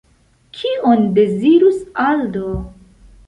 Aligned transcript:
Kion 0.59 1.03
dezirus 1.17 1.77
Aldo? 2.07 2.57